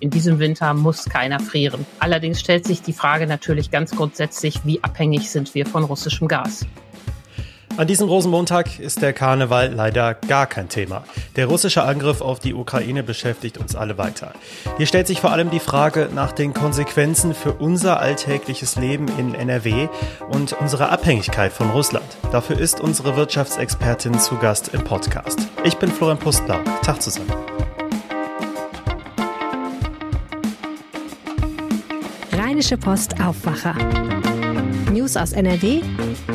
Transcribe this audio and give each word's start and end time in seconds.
In 0.00 0.08
diesem 0.08 0.38
Winter 0.38 0.72
muss 0.72 1.04
keiner 1.04 1.38
frieren. 1.38 1.86
Allerdings 1.98 2.40
stellt 2.40 2.66
sich 2.66 2.80
die 2.80 2.94
Frage 2.94 3.26
natürlich 3.26 3.70
ganz 3.70 3.90
grundsätzlich, 3.90 4.60
wie 4.64 4.82
abhängig 4.82 5.30
sind 5.30 5.54
wir 5.54 5.66
von 5.66 5.84
russischem 5.84 6.26
Gas? 6.26 6.66
An 7.76 7.86
diesem 7.86 8.08
Rosenmontag 8.08 8.78
ist 8.78 9.00
der 9.00 9.12
Karneval 9.12 9.72
leider 9.72 10.14
gar 10.14 10.46
kein 10.46 10.68
Thema. 10.68 11.04
Der 11.36 11.46
russische 11.46 11.82
Angriff 11.82 12.20
auf 12.20 12.40
die 12.40 12.52
Ukraine 12.52 13.02
beschäftigt 13.02 13.58
uns 13.58 13.76
alle 13.76 13.96
weiter. 13.96 14.32
Hier 14.76 14.86
stellt 14.86 15.06
sich 15.06 15.20
vor 15.20 15.32
allem 15.32 15.50
die 15.50 15.60
Frage 15.60 16.08
nach 16.14 16.32
den 16.32 16.52
Konsequenzen 16.52 17.32
für 17.32 17.52
unser 17.52 18.00
alltägliches 18.00 18.76
Leben 18.76 19.06
in 19.18 19.34
NRW 19.34 19.88
und 20.30 20.54
unsere 20.54 20.88
Abhängigkeit 20.88 21.52
von 21.52 21.70
Russland. 21.70 22.04
Dafür 22.32 22.58
ist 22.58 22.80
unsere 22.80 23.16
Wirtschaftsexpertin 23.16 24.18
zu 24.18 24.36
Gast 24.36 24.74
im 24.74 24.82
Podcast. 24.82 25.38
Ich 25.64 25.76
bin 25.76 25.90
Florian 25.90 26.18
Pustlau. 26.18 26.60
Tag 26.82 27.00
zusammen. 27.00 27.32
Rheinische 32.42 32.78
Post 32.78 33.20
Aufwacher. 33.20 33.74
News 34.90 35.18
aus 35.18 35.32
NRW 35.32 35.82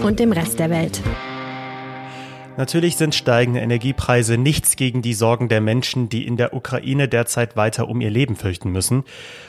und 0.03 0.19
dem 0.19 0.33
Rest 0.33 0.59
der 0.59 0.69
Welt. 0.69 1.01
Natürlich 2.57 2.95
sind 2.95 3.15
steigende 3.15 3.59
Energiepreise 3.61 4.37
nichts 4.37 4.75
gegen 4.75 5.01
die 5.01 5.15
Sorgen 5.15 5.49
der 5.49 5.61
Menschen, 5.61 6.07
die 6.07 6.27
in 6.27 6.37
der 6.37 6.53
Ukraine 6.53 7.07
derzeit 7.07 7.57
weiter 7.57 7.87
um 7.87 8.01
ihr 8.01 8.11
Leben 8.11 8.35
fürchten 8.35 8.71
müssen. 8.71 9.03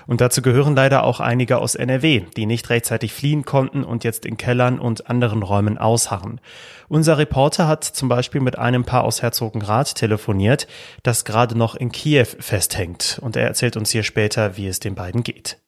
Und 0.06 0.23
dazu 0.23 0.41
gehören 0.41 0.74
leider 0.74 1.05
auch 1.05 1.20
einige 1.20 1.59
aus 1.59 1.74
NRW, 1.74 2.23
die 2.38 2.47
nicht 2.47 2.70
rechtzeitig 2.70 3.12
fliehen 3.12 3.45
konnten 3.45 3.84
und 3.84 4.02
jetzt 4.02 4.25
in 4.25 4.38
Kellern 4.38 4.78
und 4.78 5.11
anderen 5.11 5.42
Räumen 5.42 5.77
ausharren. 5.77 6.41
Unser 6.88 7.19
Reporter 7.19 7.69
hat 7.69 7.84
zum 7.84 8.09
Beispiel 8.09 8.41
mit 8.41 8.59
einem 8.59 8.84
Paar 8.84 9.05
aus 9.05 9.20
Herzogenrath 9.20 9.95
telefoniert, 9.95 10.66
das 11.02 11.27
gerade 11.27 11.56
noch 11.56 11.75
in 11.75 11.92
Kiew 11.92 12.25
festhängt. 12.41 13.19
Und 13.20 13.36
er 13.36 13.45
erzählt 13.45 13.77
uns 13.77 13.91
hier 13.91 14.05
später, 14.05 14.56
wie 14.56 14.69
es 14.69 14.80
den 14.80 14.95
beiden 14.95 15.23
geht. 15.23 15.59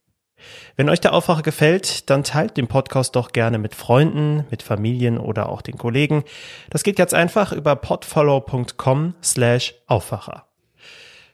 Wenn 0.77 0.88
euch 0.88 1.01
der 1.01 1.12
Aufwacher 1.12 1.42
gefällt, 1.42 2.09
dann 2.10 2.24
teilt 2.24 2.57
den 2.57 2.68
Podcast 2.68 3.16
doch 3.16 3.32
gerne 3.32 3.59
mit 3.59 3.74
Freunden, 3.74 4.45
mit 4.51 4.63
Familien 4.63 5.18
oder 5.18 5.49
auch 5.49 5.63
den 5.63 5.79
Kollegen. 5.79 6.24
Das 6.71 6.82
geht 6.82 6.96
ganz 6.96 7.13
einfach 7.15 7.52
über 7.52 7.76
podfollow.com 7.76 9.15
slash 9.23 9.74
Aufwacher. 9.87 10.45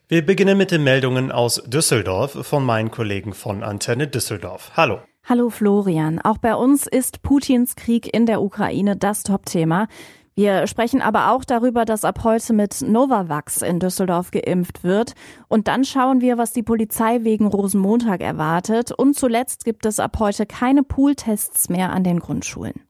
Wir 0.08 0.24
beginnen 0.24 0.58
mit 0.58 0.70
den 0.70 0.84
Meldungen 0.84 1.32
aus 1.32 1.62
Düsseldorf 1.66 2.46
von 2.46 2.64
meinen 2.64 2.90
Kollegen 2.90 3.32
von 3.32 3.62
Antenne 3.62 4.06
Düsseldorf. 4.06 4.72
Hallo. 4.76 5.00
Hallo 5.26 5.48
Florian. 5.48 6.20
Auch 6.20 6.36
bei 6.36 6.54
uns 6.54 6.86
ist 6.86 7.22
Putins 7.22 7.76
Krieg 7.76 8.14
in 8.14 8.26
der 8.26 8.42
Ukraine 8.42 8.96
das 8.96 9.22
Topthema. 9.22 9.88
Wir 10.36 10.66
sprechen 10.66 11.00
aber 11.00 11.30
auch 11.30 11.44
darüber, 11.44 11.84
dass 11.84 12.04
ab 12.04 12.24
heute 12.24 12.54
mit 12.54 12.82
Novavax 12.82 13.62
in 13.62 13.78
Düsseldorf 13.78 14.32
geimpft 14.32 14.82
wird. 14.82 15.14
Und 15.46 15.68
dann 15.68 15.84
schauen 15.84 16.20
wir, 16.20 16.38
was 16.38 16.52
die 16.52 16.64
Polizei 16.64 17.22
wegen 17.22 17.46
Rosenmontag 17.46 18.20
erwartet. 18.20 18.90
Und 18.90 19.14
zuletzt 19.14 19.64
gibt 19.64 19.86
es 19.86 20.00
ab 20.00 20.18
heute 20.18 20.44
keine 20.44 20.82
Pooltests 20.82 21.68
mehr 21.68 21.92
an 21.92 22.02
den 22.02 22.18
Grundschulen. 22.18 22.80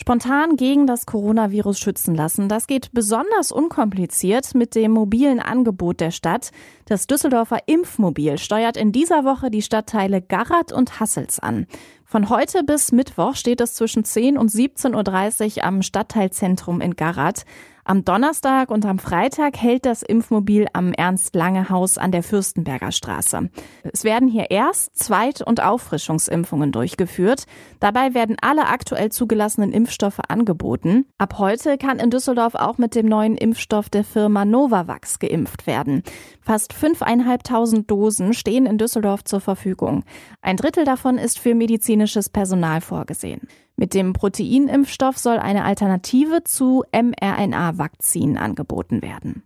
Spontan 0.00 0.56
gegen 0.56 0.86
das 0.86 1.04
Coronavirus 1.04 1.78
schützen 1.78 2.14
lassen, 2.14 2.48
das 2.48 2.66
geht 2.66 2.90
besonders 2.92 3.52
unkompliziert 3.52 4.54
mit 4.54 4.74
dem 4.74 4.92
mobilen 4.92 5.40
Angebot 5.40 6.00
der 6.00 6.10
Stadt. 6.10 6.52
Das 6.86 7.06
Düsseldorfer 7.06 7.58
Impfmobil 7.66 8.38
steuert 8.38 8.78
in 8.78 8.92
dieser 8.92 9.24
Woche 9.26 9.50
die 9.50 9.60
Stadtteile 9.60 10.22
Garrat 10.22 10.72
und 10.72 11.00
Hassels 11.00 11.38
an. 11.38 11.66
Von 12.06 12.30
heute 12.30 12.64
bis 12.64 12.92
Mittwoch 12.92 13.36
steht 13.36 13.60
es 13.60 13.74
zwischen 13.74 14.02
10 14.02 14.38
und 14.38 14.50
17.30 14.50 15.58
Uhr 15.58 15.64
am 15.64 15.82
Stadtteilzentrum 15.82 16.80
in 16.80 16.96
Garrat. 16.96 17.44
Am 17.90 18.04
Donnerstag 18.04 18.70
und 18.70 18.86
am 18.86 19.00
Freitag 19.00 19.56
hält 19.56 19.84
das 19.84 20.04
Impfmobil 20.04 20.68
am 20.74 20.92
Ernst-Lange-Haus 20.92 21.98
an 21.98 22.12
der 22.12 22.22
Fürstenberger 22.22 22.92
Straße. 22.92 23.50
Es 23.82 24.04
werden 24.04 24.28
hier 24.28 24.52
Erst-, 24.52 24.96
Zweit- 24.96 25.42
und 25.42 25.60
Auffrischungsimpfungen 25.60 26.70
durchgeführt. 26.70 27.46
Dabei 27.80 28.14
werden 28.14 28.36
alle 28.40 28.68
aktuell 28.68 29.10
zugelassenen 29.10 29.72
Impfstoffe 29.72 30.20
angeboten. 30.28 31.06
Ab 31.18 31.38
heute 31.38 31.78
kann 31.78 31.98
in 31.98 32.10
Düsseldorf 32.10 32.54
auch 32.54 32.78
mit 32.78 32.94
dem 32.94 33.06
neuen 33.06 33.36
Impfstoff 33.36 33.88
der 33.88 34.04
Firma 34.04 34.44
Novavax 34.44 35.18
geimpft 35.18 35.66
werden. 35.66 36.04
Fast 36.42 36.72
5.500 36.72 37.86
Dosen 37.88 38.34
stehen 38.34 38.66
in 38.66 38.78
Düsseldorf 38.78 39.24
zur 39.24 39.40
Verfügung. 39.40 40.04
Ein 40.42 40.56
Drittel 40.56 40.84
davon 40.84 41.18
ist 41.18 41.40
für 41.40 41.56
medizinisches 41.56 42.28
Personal 42.28 42.82
vorgesehen. 42.82 43.48
Mit 43.80 43.94
dem 43.94 44.12
Proteinimpfstoff 44.12 45.16
soll 45.16 45.38
eine 45.38 45.64
Alternative 45.64 46.44
zu 46.44 46.84
mRNA-Vakzinen 46.92 48.36
angeboten 48.36 49.00
werden. 49.00 49.42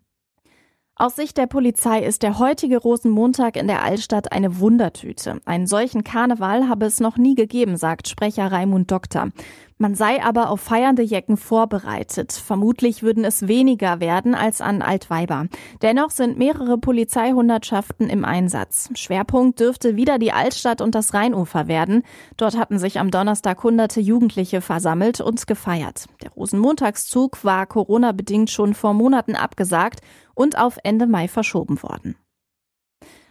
Aus 0.96 1.16
Sicht 1.16 1.38
der 1.38 1.48
Polizei 1.48 2.04
ist 2.04 2.22
der 2.22 2.38
heutige 2.38 2.78
Rosenmontag 2.78 3.56
in 3.56 3.66
der 3.66 3.82
Altstadt 3.82 4.30
eine 4.30 4.60
Wundertüte. 4.60 5.40
Einen 5.44 5.66
solchen 5.66 6.04
Karneval 6.04 6.68
habe 6.68 6.86
es 6.86 7.00
noch 7.00 7.16
nie 7.16 7.34
gegeben, 7.34 7.76
sagt 7.76 8.06
Sprecher 8.06 8.52
Raimund 8.52 8.92
Doktor. 8.92 9.30
Man 9.76 9.96
sei 9.96 10.22
aber 10.22 10.50
auf 10.50 10.60
feiernde 10.60 11.02
Jecken 11.02 11.36
vorbereitet. 11.36 12.32
Vermutlich 12.32 13.02
würden 13.02 13.24
es 13.24 13.48
weniger 13.48 13.98
werden 13.98 14.36
als 14.36 14.60
an 14.60 14.82
Altweiber. 14.82 15.48
Dennoch 15.82 16.10
sind 16.10 16.38
mehrere 16.38 16.78
Polizeihundertschaften 16.78 18.08
im 18.08 18.24
Einsatz. 18.24 18.88
Schwerpunkt 18.94 19.58
dürfte 19.58 19.96
wieder 19.96 20.20
die 20.20 20.30
Altstadt 20.30 20.80
und 20.80 20.94
das 20.94 21.12
Rheinufer 21.12 21.66
werden. 21.66 22.04
Dort 22.36 22.56
hatten 22.56 22.78
sich 22.78 23.00
am 23.00 23.10
Donnerstag 23.10 23.64
hunderte 23.64 24.00
Jugendliche 24.00 24.60
versammelt 24.60 25.20
und 25.20 25.44
gefeiert. 25.44 26.06
Der 26.22 26.30
Rosenmontagszug 26.30 27.44
war 27.44 27.66
Corona-bedingt 27.66 28.50
schon 28.50 28.74
vor 28.74 28.94
Monaten 28.94 29.34
abgesagt 29.34 30.02
und 30.34 30.58
auf 30.58 30.78
Ende 30.82 31.06
Mai 31.06 31.28
verschoben 31.28 31.82
worden. 31.82 32.16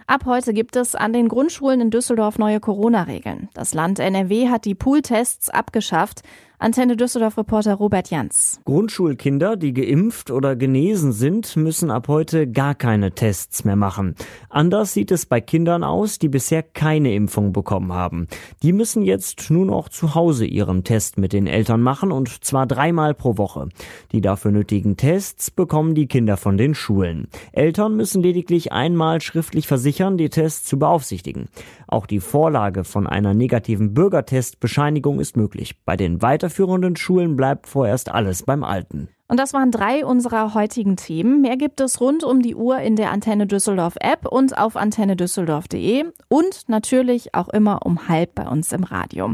Ab 0.06 0.26
heute 0.26 0.54
gibt 0.54 0.76
es 0.76 0.96
an 0.96 1.14
den 1.14 1.30
Grundschulen 1.30 1.80
in 1.80 1.90
Düsseldorf 1.90 2.38
neue 2.38 2.60
Corona-Regeln. 2.60 3.50
Das 3.54 3.74
Land 3.74 4.00
NRW 4.00 4.50
hat 4.50 4.66
die 4.66 4.76
Pooltests 4.76 5.50
abgeschafft. 5.50 6.24
Antenne 6.64 6.96
Düsseldorf-Reporter 6.96 7.74
Robert 7.74 8.10
Jans. 8.10 8.62
Grundschulkinder, 8.64 9.58
die 9.58 9.74
geimpft 9.74 10.32
oder 10.32 10.56
genesen 10.56 11.12
sind, 11.12 11.58
müssen 11.58 11.92
ab 11.92 12.08
heute 12.08 12.50
gar 12.50 12.74
keine 12.74 13.12
Tests 13.12 13.66
mehr 13.66 13.76
machen. 13.76 14.16
Anders 14.50 14.94
sieht 14.94 15.12
es 15.12 15.26
bei 15.26 15.42
Kindern 15.42 15.84
aus, 15.84 16.20
die 16.20 16.30
bisher 16.30 16.64
keine 16.64 17.14
Impfung 17.16 17.52
bekommen 17.52 17.92
haben. 17.92 18.30
Die 18.62 18.72
müssen 18.72 19.04
jetzt 19.04 19.52
nur 19.52 19.66
noch 19.66 19.90
zu 19.90 20.16
Hause 20.16 20.46
ihren 20.46 20.86
Test 20.86 21.18
mit 21.18 21.34
den 21.34 21.48
Eltern 21.48 21.82
machen 21.82 22.14
und 22.14 22.46
zwar 22.46 22.66
dreimal 22.66 23.14
pro 23.14 23.38
Woche. 23.38 23.68
Die 24.14 24.22
dafür 24.22 24.52
nötigen 24.52 24.96
Tests 24.96 25.52
bekommen 25.52 25.96
die 25.96 26.08
Kinder 26.08 26.38
von 26.38 26.58
den 26.58 26.76
Schulen. 26.76 27.28
Eltern 27.52 27.98
müssen 27.98 28.24
lediglich 28.24 28.72
einmal 28.72 29.20
schriftlich 29.20 29.68
versichern, 29.68 30.18
die 30.18 30.30
Tests 30.30 30.64
zu 30.64 30.80
beaufsichtigen. 30.80 31.50
Auch 31.90 32.06
die 32.06 32.22
Vorlage 32.22 32.86
von 32.86 33.06
einer 33.06 33.34
negativen 33.34 33.94
Bürgertestbescheinigung 33.94 35.20
ist 35.20 35.36
möglich. 35.36 35.76
Bei 35.84 35.98
den 35.98 36.22
weiter 36.22 36.53
weiterführenden 36.54 36.96
Schulen 36.96 37.36
bleibt 37.36 37.68
vorerst 37.68 38.12
alles 38.12 38.44
beim 38.44 38.64
Alten. 38.64 39.10
Und 39.28 39.40
das 39.40 39.54
waren 39.54 39.72
drei 39.72 40.06
unserer 40.06 40.54
heutigen 40.54 40.96
Themen. 40.96 41.42
Mehr 41.42 41.58
gibt 41.58 41.80
es 41.80 42.00
rund 42.00 42.24
um 42.24 42.42
die 42.42 42.56
Uhr 42.56 42.80
in 42.80 42.96
der 42.96 43.12
Antenne 43.12 43.48
Düsseldorf 43.48 43.96
App 44.00 44.28
und 44.28 44.58
auf 44.58 44.76
antennedüsseldorf.de 44.76 46.06
und 46.28 46.70
natürlich 46.70 47.34
auch 47.34 47.50
immer 47.50 47.86
um 47.86 48.08
halb 48.08 48.36
bei 48.36 48.48
uns 48.48 48.72
im 48.72 48.84
Radio. 48.84 49.34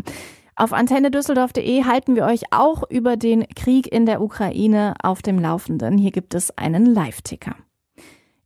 Auf 0.55 0.71
antennedüsseldorf.de 0.71 1.83
halten 1.83 2.15
wir 2.15 2.25
euch 2.25 2.43
auch 2.51 2.83
über 2.89 3.17
den 3.17 3.45
Krieg 3.55 3.91
in 3.91 4.05
der 4.05 4.21
Ukraine 4.21 4.93
auf 5.03 5.21
dem 5.21 5.39
Laufenden. 5.39 5.97
Hier 5.97 6.11
gibt 6.11 6.33
es 6.33 6.57
einen 6.57 6.85
Live-Ticker. 6.85 7.55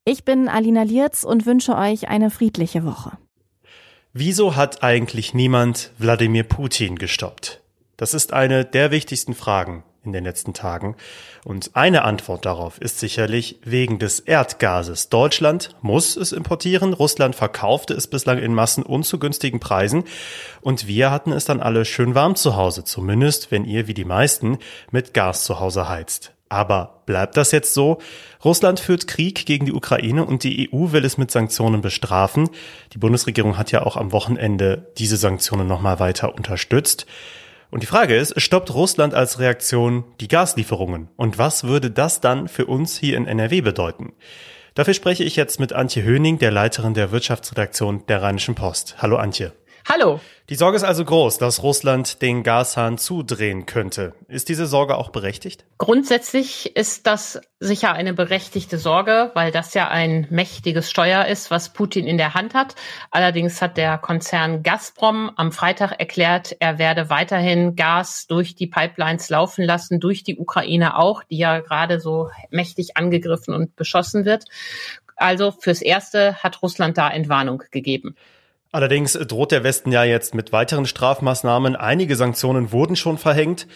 Ich 0.05 0.25
bin 0.25 0.49
Alina 0.49 0.83
Lierz 0.83 1.23
und 1.23 1.45
wünsche 1.45 1.75
euch 1.75 2.07
eine 2.07 2.31
friedliche 2.31 2.83
Woche. 2.83 3.17
Wieso 4.11 4.55
hat 4.55 4.83
eigentlich 4.83 5.33
niemand 5.33 5.91
Wladimir 5.97 6.43
Putin 6.43 6.97
gestoppt? 6.97 7.62
Das 7.97 8.13
ist 8.13 8.33
eine 8.33 8.65
der 8.65 8.91
wichtigsten 8.91 9.33
Fragen 9.33 9.83
in 10.03 10.11
den 10.11 10.23
letzten 10.23 10.53
Tagen. 10.53 10.95
Und 11.45 11.71
eine 11.75 12.03
Antwort 12.03 12.45
darauf 12.45 12.79
ist 12.79 12.99
sicherlich 12.99 13.59
wegen 13.63 13.99
des 13.99 14.19
Erdgases. 14.19 15.09
Deutschland 15.09 15.75
muss 15.81 16.17
es 16.17 16.31
importieren, 16.31 16.93
Russland 16.93 17.35
verkaufte 17.35 17.93
es 17.93 18.07
bislang 18.07 18.37
in 18.39 18.53
Massen 18.53 18.83
und 18.83 19.03
zu 19.03 19.19
günstigen 19.19 19.59
Preisen 19.59 20.03
und 20.61 20.87
wir 20.87 21.11
hatten 21.11 21.31
es 21.31 21.45
dann 21.45 21.61
alle 21.61 21.85
schön 21.85 22.15
warm 22.15 22.35
zu 22.35 22.55
Hause, 22.55 22.83
zumindest 22.83 23.51
wenn 23.51 23.65
ihr 23.65 23.87
wie 23.87 23.93
die 23.93 24.05
meisten 24.05 24.57
mit 24.91 25.13
Gas 25.13 25.45
zu 25.45 25.59
Hause 25.59 25.87
heizt. 25.87 26.33
Aber 26.49 27.01
bleibt 27.07 27.35
das 27.35 27.51
jetzt 27.51 27.73
so? 27.73 27.97
Russland 28.45 28.79
führt 28.79 29.07
Krieg 29.07 29.47
gegen 29.47 29.65
die 29.65 29.73
Ukraine 29.73 30.23
und 30.23 30.43
die 30.43 30.69
EU 30.71 30.91
will 30.91 31.03
es 31.03 31.17
mit 31.17 31.31
Sanktionen 31.31 31.81
bestrafen. 31.81 32.49
Die 32.93 32.99
Bundesregierung 32.99 33.57
hat 33.57 33.71
ja 33.71 33.83
auch 33.83 33.97
am 33.97 34.11
Wochenende 34.11 34.91
diese 34.99 35.17
Sanktionen 35.17 35.67
nochmal 35.67 35.99
weiter 35.99 36.35
unterstützt. 36.35 37.07
Und 37.73 37.81
die 37.81 37.87
Frage 37.87 38.15
ist, 38.15 38.39
stoppt 38.39 38.71
Russland 38.75 39.15
als 39.15 39.39
Reaktion 39.39 40.03
die 40.19 40.27
Gaslieferungen? 40.27 41.09
Und 41.15 41.39
was 41.39 41.63
würde 41.63 41.89
das 41.89 42.21
dann 42.21 42.47
für 42.47 42.67
uns 42.67 42.99
hier 42.99 43.17
in 43.17 43.25
NRW 43.25 43.61
bedeuten? 43.61 44.13
Dafür 44.75 44.93
spreche 44.93 45.23
ich 45.23 45.35
jetzt 45.35 45.59
mit 45.59 45.73
Antje 45.73 46.03
Höning, 46.03 46.37
der 46.37 46.51
Leiterin 46.51 46.93
der 46.93 47.11
Wirtschaftsredaktion 47.11 48.05
der 48.05 48.21
Rheinischen 48.21 48.53
Post. 48.53 48.97
Hallo 48.99 49.17
Antje. 49.17 49.53
Hallo. 49.89 50.21
Die 50.49 50.55
Sorge 50.55 50.77
ist 50.77 50.83
also 50.83 51.03
groß, 51.03 51.39
dass 51.39 51.61
Russland 51.61 52.21
den 52.21 52.43
Gashahn 52.43 52.97
zudrehen 52.97 53.65
könnte. 53.65 54.13
Ist 54.29 54.47
diese 54.47 54.65
Sorge 54.65 54.97
auch 54.97 55.09
berechtigt? 55.09 55.65
Grundsätzlich 55.77 56.75
ist 56.75 57.05
das 57.05 57.41
sicher 57.59 57.91
eine 57.91 58.13
berechtigte 58.13 58.77
Sorge, 58.77 59.31
weil 59.33 59.51
das 59.51 59.73
ja 59.73 59.89
ein 59.89 60.25
mächtiges 60.29 60.89
Steuer 60.89 61.25
ist, 61.25 61.51
was 61.51 61.73
Putin 61.73 62.07
in 62.07 62.17
der 62.17 62.33
Hand 62.33 62.53
hat. 62.53 62.75
Allerdings 63.11 63.61
hat 63.61 63.75
der 63.75 63.97
Konzern 63.97 64.63
Gazprom 64.63 65.31
am 65.35 65.51
Freitag 65.51 65.99
erklärt, 65.99 66.55
er 66.59 66.77
werde 66.77 67.09
weiterhin 67.09 67.75
Gas 67.75 68.25
durch 68.27 68.55
die 68.55 68.67
Pipelines 68.67 69.29
laufen 69.29 69.63
lassen, 69.63 69.99
durch 69.99 70.23
die 70.23 70.37
Ukraine 70.37 70.97
auch, 70.97 71.23
die 71.23 71.37
ja 71.37 71.59
gerade 71.59 71.99
so 71.99 72.29
mächtig 72.51 72.95
angegriffen 72.95 73.53
und 73.53 73.75
beschossen 73.75 74.23
wird. 74.23 74.45
Also 75.17 75.51
fürs 75.51 75.81
Erste 75.81 76.35
hat 76.41 76.61
Russland 76.61 76.97
da 76.97 77.09
Entwarnung 77.09 77.63
gegeben. 77.71 78.15
Allerdings 78.73 79.13
droht 79.13 79.51
der 79.51 79.63
Westen 79.63 79.91
ja 79.91 80.03
jetzt 80.03 80.33
mit 80.33 80.51
weiteren 80.51 80.87
Strafmaßnahmen. 80.87 81.75
Einige 81.75 82.15
Sanktionen 82.15 82.71
wurden 82.71 82.95
schon 82.95 83.19
verhängt. 83.19 83.67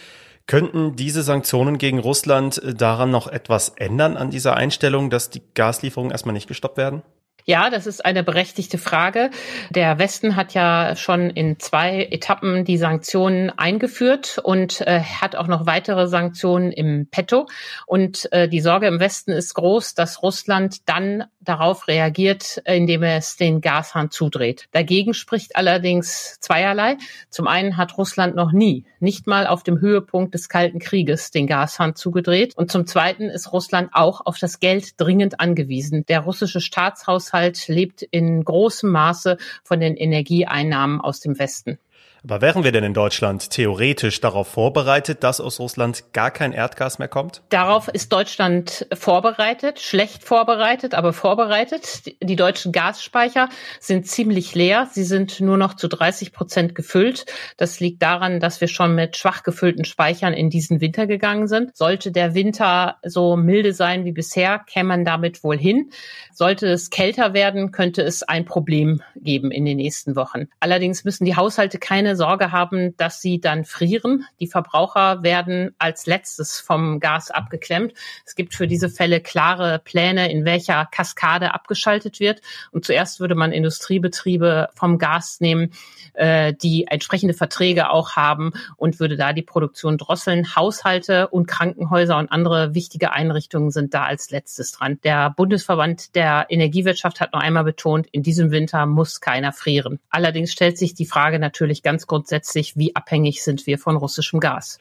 Könnten 0.48 0.96
diese 0.96 1.22
Sanktionen 1.22 1.78
gegen 1.78 2.00
Russland 2.00 2.60
daran 2.64 3.12
noch 3.12 3.28
etwas 3.28 3.68
ändern 3.76 4.16
an 4.16 4.30
dieser 4.30 4.56
Einstellung, 4.56 5.08
dass 5.08 5.30
die 5.30 5.42
Gaslieferungen 5.54 6.10
erstmal 6.10 6.32
nicht 6.32 6.48
gestoppt 6.48 6.78
werden? 6.78 7.02
Ja, 7.48 7.70
das 7.70 7.86
ist 7.86 8.04
eine 8.04 8.22
berechtigte 8.22 8.76
Frage. 8.76 9.30
Der 9.70 9.98
Westen 9.98 10.36
hat 10.36 10.52
ja 10.52 10.96
schon 10.96 11.30
in 11.30 11.58
zwei 11.58 12.06
Etappen 12.10 12.66
die 12.66 12.76
Sanktionen 12.76 13.50
eingeführt 13.56 14.38
und 14.42 14.82
äh, 14.82 15.00
hat 15.00 15.34
auch 15.34 15.46
noch 15.46 15.64
weitere 15.64 16.08
Sanktionen 16.08 16.72
im 16.72 17.08
Petto. 17.10 17.46
Und 17.86 18.30
äh, 18.32 18.50
die 18.50 18.60
Sorge 18.60 18.86
im 18.86 19.00
Westen 19.00 19.32
ist 19.32 19.54
groß, 19.54 19.94
dass 19.94 20.22
Russland 20.22 20.86
dann 20.90 21.24
darauf 21.48 21.88
reagiert, 21.88 22.60
indem 22.64 23.02
es 23.02 23.36
den 23.36 23.60
Gashahn 23.60 24.10
zudreht. 24.10 24.68
Dagegen 24.72 25.14
spricht 25.14 25.56
allerdings 25.56 26.38
zweierlei. 26.40 26.96
Zum 27.30 27.46
einen 27.46 27.76
hat 27.76 27.96
Russland 27.98 28.36
noch 28.36 28.52
nie, 28.52 28.84
nicht 29.00 29.26
mal 29.26 29.46
auf 29.46 29.62
dem 29.62 29.80
Höhepunkt 29.80 30.34
des 30.34 30.48
Kalten 30.48 30.78
Krieges, 30.78 31.30
den 31.30 31.46
Gashahn 31.46 31.94
zugedreht. 31.94 32.54
Und 32.56 32.70
zum 32.70 32.86
zweiten 32.86 33.30
ist 33.30 33.52
Russland 33.52 33.90
auch 33.92 34.24
auf 34.24 34.38
das 34.38 34.60
Geld 34.60 35.00
dringend 35.00 35.40
angewiesen. 35.40 36.04
Der 36.06 36.20
russische 36.20 36.60
Staatshaushalt 36.60 37.38
Haushalt 37.38 37.68
lebt 37.68 38.02
in 38.02 38.44
großem 38.44 38.90
Maße 38.90 39.38
von 39.64 39.80
den 39.80 39.96
Energieeinnahmen 39.96 41.00
aus 41.00 41.20
dem 41.20 41.38
Westen. 41.38 41.78
Aber 42.24 42.40
wären 42.40 42.64
wir 42.64 42.72
denn 42.72 42.84
in 42.84 42.94
Deutschland 42.94 43.50
theoretisch 43.50 44.20
darauf 44.20 44.48
vorbereitet, 44.48 45.22
dass 45.22 45.40
aus 45.40 45.60
Russland 45.60 46.12
gar 46.12 46.30
kein 46.30 46.52
Erdgas 46.52 46.98
mehr 46.98 47.08
kommt? 47.08 47.42
Darauf 47.48 47.88
ist 47.88 48.12
Deutschland 48.12 48.86
vorbereitet, 48.92 49.80
schlecht 49.80 50.24
vorbereitet, 50.24 50.94
aber 50.94 51.12
vorbereitet. 51.12 52.02
Die 52.22 52.36
deutschen 52.36 52.72
Gasspeicher 52.72 53.48
sind 53.80 54.06
ziemlich 54.06 54.54
leer. 54.54 54.88
Sie 54.90 55.04
sind 55.04 55.40
nur 55.40 55.56
noch 55.56 55.74
zu 55.74 55.88
30 55.88 56.32
Prozent 56.32 56.74
gefüllt. 56.74 57.26
Das 57.56 57.80
liegt 57.80 58.02
daran, 58.02 58.40
dass 58.40 58.60
wir 58.60 58.68
schon 58.68 58.94
mit 58.94 59.16
schwach 59.16 59.42
gefüllten 59.42 59.84
Speichern 59.84 60.32
in 60.32 60.50
diesen 60.50 60.80
Winter 60.80 61.06
gegangen 61.06 61.48
sind. 61.48 61.76
Sollte 61.76 62.12
der 62.12 62.34
Winter 62.34 62.96
so 63.04 63.36
milde 63.36 63.72
sein 63.72 64.04
wie 64.04 64.12
bisher, 64.12 64.58
käme 64.58 64.88
man 64.88 65.04
damit 65.04 65.44
wohl 65.44 65.58
hin. 65.58 65.90
Sollte 66.32 66.66
es 66.66 66.90
kälter 66.90 67.34
werden, 67.34 67.72
könnte 67.72 68.02
es 68.02 68.22
ein 68.22 68.44
Problem 68.44 69.02
geben 69.16 69.50
in 69.50 69.64
den 69.64 69.76
nächsten 69.76 70.16
Wochen. 70.16 70.48
Allerdings 70.60 71.04
müssen 71.04 71.24
die 71.24 71.36
Haushalte 71.36 71.78
keine 71.78 72.07
keine 72.08 72.16
Sorge 72.16 72.52
haben, 72.52 72.96
dass 72.96 73.20
sie 73.20 73.38
dann 73.38 73.66
frieren. 73.66 74.24
Die 74.40 74.46
Verbraucher 74.46 75.22
werden 75.22 75.74
als 75.78 76.06
letztes 76.06 76.58
vom 76.58 77.00
Gas 77.00 77.30
abgeklemmt. 77.30 77.92
Es 78.24 78.34
gibt 78.34 78.54
für 78.54 78.66
diese 78.66 78.88
Fälle 78.88 79.20
klare 79.20 79.78
Pläne, 79.78 80.32
in 80.32 80.46
welcher 80.46 80.86
Kaskade 80.86 81.52
abgeschaltet 81.52 82.18
wird. 82.18 82.40
Und 82.72 82.86
zuerst 82.86 83.20
würde 83.20 83.34
man 83.34 83.52
Industriebetriebe 83.52 84.70
vom 84.74 84.96
Gas 84.96 85.40
nehmen, 85.40 85.72
äh, 86.14 86.54
die 86.54 86.86
entsprechende 86.86 87.34
Verträge 87.34 87.90
auch 87.90 88.12
haben 88.12 88.52
und 88.76 89.00
würde 89.00 89.16
da 89.16 89.34
die 89.34 89.42
Produktion 89.42 89.98
drosseln. 89.98 90.56
Haushalte 90.56 91.28
und 91.28 91.46
Krankenhäuser 91.46 92.16
und 92.16 92.32
andere 92.32 92.74
wichtige 92.74 93.12
Einrichtungen 93.12 93.70
sind 93.70 93.92
da 93.92 94.04
als 94.04 94.30
letztes 94.30 94.72
dran. 94.72 94.98
Der 95.04 95.30
Bundesverband 95.36 96.14
der 96.14 96.46
Energiewirtschaft 96.48 97.20
hat 97.20 97.34
noch 97.34 97.40
einmal 97.40 97.64
betont, 97.64 98.06
in 98.12 98.22
diesem 98.22 98.50
Winter 98.50 98.86
muss 98.86 99.20
keiner 99.20 99.52
frieren. 99.52 100.00
Allerdings 100.08 100.52
stellt 100.52 100.78
sich 100.78 100.94
die 100.94 101.06
Frage 101.06 101.38
natürlich 101.38 101.82
ganz 101.82 101.98
ganz 101.98 102.06
grundsätzlich, 102.06 102.76
wie 102.76 102.94
abhängig 102.94 103.42
sind 103.42 103.66
wir 103.66 103.76
von 103.76 103.96
russischem 103.96 104.38
Gas. 104.38 104.78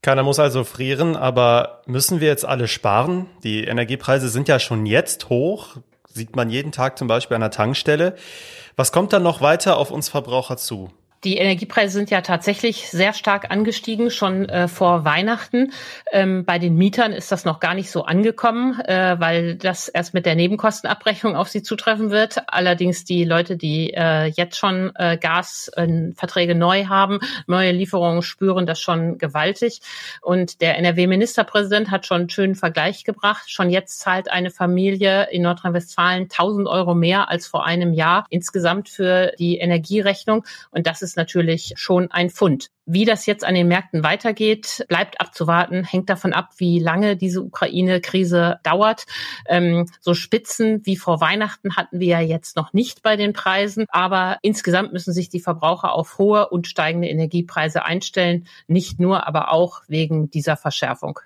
Keiner 0.00 0.22
muss 0.22 0.38
also 0.38 0.62
frieren, 0.62 1.16
aber 1.16 1.82
müssen 1.86 2.20
wir 2.20 2.28
jetzt 2.28 2.44
alle 2.44 2.68
sparen? 2.68 3.26
Die 3.42 3.64
Energiepreise 3.64 4.28
sind 4.28 4.46
ja 4.46 4.60
schon 4.60 4.86
jetzt 4.86 5.28
hoch, 5.28 5.78
sieht 6.12 6.36
man 6.36 6.50
jeden 6.50 6.72
Tag 6.72 6.98
zum 6.98 7.08
Beispiel 7.08 7.34
an 7.34 7.40
der 7.40 7.50
Tankstelle. 7.50 8.16
Was 8.76 8.92
kommt 8.92 9.12
dann 9.12 9.22
noch 9.22 9.40
weiter 9.40 9.76
auf 9.76 9.90
uns 9.90 10.08
Verbraucher 10.08 10.56
zu? 10.56 10.90
Die 11.24 11.36
Energiepreise 11.36 11.92
sind 11.92 12.10
ja 12.10 12.20
tatsächlich 12.20 12.88
sehr 12.88 13.12
stark 13.12 13.52
angestiegen, 13.52 14.10
schon 14.10 14.48
äh, 14.48 14.66
vor 14.66 15.04
Weihnachten. 15.04 15.72
Ähm, 16.10 16.44
bei 16.44 16.58
den 16.58 16.74
Mietern 16.74 17.12
ist 17.12 17.30
das 17.30 17.44
noch 17.44 17.60
gar 17.60 17.74
nicht 17.74 17.92
so 17.92 18.04
angekommen, 18.04 18.80
äh, 18.80 19.20
weil 19.20 19.54
das 19.54 19.86
erst 19.86 20.14
mit 20.14 20.26
der 20.26 20.34
Nebenkostenabrechnung 20.34 21.36
auf 21.36 21.48
sie 21.48 21.62
zutreffen 21.62 22.10
wird. 22.10 22.42
Allerdings 22.48 23.04
die 23.04 23.22
Leute, 23.22 23.56
die 23.56 23.94
äh, 23.94 24.32
jetzt 24.34 24.56
schon 24.56 24.90
äh, 24.96 25.16
Gasverträge 25.16 26.56
neu 26.56 26.86
haben, 26.86 27.20
neue 27.46 27.70
Lieferungen 27.70 28.22
spüren 28.22 28.66
das 28.66 28.80
schon 28.80 29.18
gewaltig. 29.18 29.80
Und 30.22 30.60
der 30.60 30.76
NRW-Ministerpräsident 30.78 31.92
hat 31.92 32.04
schon 32.04 32.22
einen 32.22 32.30
schönen 32.30 32.56
Vergleich 32.56 33.04
gebracht. 33.04 33.44
Schon 33.48 33.70
jetzt 33.70 34.00
zahlt 34.00 34.28
eine 34.28 34.50
Familie 34.50 35.28
in 35.30 35.42
Nordrhein-Westfalen 35.42 36.24
1000 36.24 36.66
Euro 36.66 36.96
mehr 36.96 37.28
als 37.28 37.46
vor 37.46 37.64
einem 37.64 37.92
Jahr 37.92 38.26
insgesamt 38.28 38.88
für 38.88 39.30
die 39.38 39.58
Energierechnung. 39.58 40.44
Und 40.72 40.88
das 40.88 41.00
ist 41.00 41.11
ist 41.12 41.16
natürlich 41.18 41.74
schon 41.76 42.10
ein 42.10 42.30
Fund. 42.30 42.70
Wie 42.86 43.04
das 43.04 43.26
jetzt 43.26 43.44
an 43.44 43.54
den 43.54 43.68
Märkten 43.68 44.02
weitergeht, 44.02 44.86
bleibt 44.88 45.20
abzuwarten, 45.20 45.84
hängt 45.84 46.08
davon 46.08 46.32
ab, 46.32 46.52
wie 46.56 46.78
lange 46.78 47.18
diese 47.18 47.42
Ukraine-Krise 47.42 48.60
dauert. 48.62 49.04
Ähm, 49.46 49.86
so 50.00 50.14
Spitzen 50.14 50.80
wie 50.86 50.96
vor 50.96 51.20
Weihnachten 51.20 51.76
hatten 51.76 52.00
wir 52.00 52.08
ja 52.08 52.20
jetzt 52.20 52.56
noch 52.56 52.72
nicht 52.72 53.02
bei 53.02 53.16
den 53.16 53.34
Preisen, 53.34 53.84
aber 53.90 54.38
insgesamt 54.40 54.94
müssen 54.94 55.12
sich 55.12 55.28
die 55.28 55.40
Verbraucher 55.40 55.92
auf 55.92 56.16
hohe 56.16 56.48
und 56.48 56.66
steigende 56.66 57.08
Energiepreise 57.08 57.84
einstellen, 57.84 58.46
nicht 58.66 58.98
nur, 58.98 59.26
aber 59.28 59.52
auch 59.52 59.82
wegen 59.88 60.30
dieser 60.30 60.56
Verschärfung. 60.56 61.20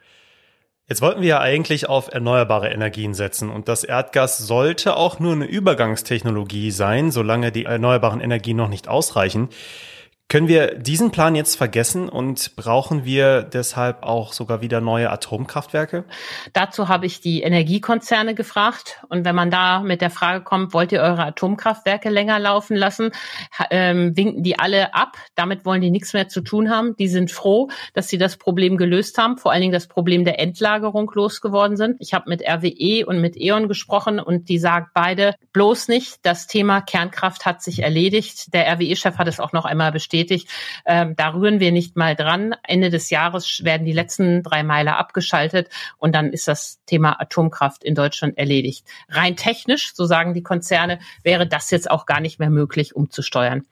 Jetzt 0.88 1.02
wollten 1.02 1.20
wir 1.20 1.28
ja 1.28 1.40
eigentlich 1.40 1.88
auf 1.88 2.12
erneuerbare 2.12 2.68
Energien 2.68 3.12
setzen 3.12 3.50
und 3.50 3.66
das 3.66 3.82
Erdgas 3.82 4.38
sollte 4.38 4.96
auch 4.96 5.18
nur 5.18 5.32
eine 5.32 5.46
Übergangstechnologie 5.46 6.70
sein, 6.70 7.10
solange 7.10 7.50
die 7.50 7.64
erneuerbaren 7.64 8.20
Energien 8.20 8.56
noch 8.56 8.68
nicht 8.68 8.86
ausreichen. 8.86 9.48
Können 10.28 10.48
wir 10.48 10.74
diesen 10.74 11.12
Plan 11.12 11.36
jetzt 11.36 11.54
vergessen 11.54 12.08
und 12.08 12.56
brauchen 12.56 13.04
wir 13.04 13.44
deshalb 13.44 14.02
auch 14.02 14.32
sogar 14.32 14.60
wieder 14.60 14.80
neue 14.80 15.08
Atomkraftwerke? 15.08 16.04
Dazu 16.52 16.88
habe 16.88 17.06
ich 17.06 17.20
die 17.20 17.42
Energiekonzerne 17.42 18.34
gefragt. 18.34 19.04
Und 19.08 19.24
wenn 19.24 19.36
man 19.36 19.52
da 19.52 19.82
mit 19.82 20.00
der 20.00 20.10
Frage 20.10 20.42
kommt, 20.42 20.74
wollt 20.74 20.90
ihr 20.90 21.00
eure 21.00 21.22
Atomkraftwerke 21.22 22.10
länger 22.10 22.40
laufen 22.40 22.76
lassen, 22.76 23.12
ähm, 23.70 24.16
winken 24.16 24.42
die 24.42 24.58
alle 24.58 24.94
ab. 24.94 25.16
Damit 25.36 25.64
wollen 25.64 25.80
die 25.80 25.92
nichts 25.92 26.12
mehr 26.12 26.26
zu 26.26 26.40
tun 26.40 26.70
haben. 26.70 26.96
Die 26.96 27.06
sind 27.06 27.30
froh, 27.30 27.68
dass 27.94 28.08
sie 28.08 28.18
das 28.18 28.36
Problem 28.36 28.78
gelöst 28.78 29.18
haben, 29.18 29.38
vor 29.38 29.52
allen 29.52 29.60
Dingen 29.60 29.72
das 29.72 29.86
Problem 29.86 30.24
der 30.24 30.40
Endlagerung 30.40 31.08
losgeworden 31.14 31.76
sind. 31.76 31.98
Ich 32.00 32.14
habe 32.14 32.28
mit 32.28 32.42
RWE 32.42 33.06
und 33.06 33.20
mit 33.20 33.36
E.ON 33.36 33.68
gesprochen 33.68 34.18
und 34.18 34.48
die 34.48 34.58
sagen 34.58 34.88
beide 34.92 35.36
bloß 35.52 35.86
nicht, 35.86 36.16
das 36.24 36.48
Thema 36.48 36.80
Kernkraft 36.80 37.46
hat 37.46 37.62
sich 37.62 37.84
erledigt. 37.84 38.52
Der 38.52 38.66
RWE-Chef 38.72 39.18
hat 39.18 39.28
es 39.28 39.38
auch 39.38 39.52
noch 39.52 39.64
einmal 39.64 39.92
bestätigt 39.92 40.15
bestätigt. 40.16 40.48
Ähm, 40.86 41.14
da 41.16 41.34
rühren 41.34 41.60
wir 41.60 41.72
nicht 41.72 41.96
mal 41.96 42.16
dran. 42.16 42.54
Ende 42.62 42.90
des 42.90 43.10
Jahres 43.10 43.64
werden 43.64 43.84
die 43.84 43.92
letzten 43.92 44.42
drei 44.42 44.62
Meiler 44.62 44.98
abgeschaltet 44.98 45.68
und 45.98 46.14
dann 46.14 46.32
ist 46.32 46.48
das 46.48 46.80
Thema 46.86 47.20
Atomkraft 47.20 47.84
in 47.84 47.94
Deutschland 47.94 48.38
erledigt. 48.38 48.86
Rein 49.08 49.36
technisch, 49.36 49.92
so 49.94 50.06
sagen 50.06 50.34
die 50.34 50.42
Konzerne, 50.42 50.98
wäre 51.22 51.46
das 51.46 51.70
jetzt 51.70 51.90
auch 51.90 52.06
gar 52.06 52.20
nicht 52.20 52.38
mehr 52.38 52.50
möglich 52.50 52.96
umzusteuern. 52.96 53.64